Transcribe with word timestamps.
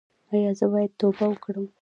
ایا 0.33 0.51
زه 0.59 0.65
باید 0.71 0.91
توبه 0.99 1.25
وکړم؟ 1.29 1.65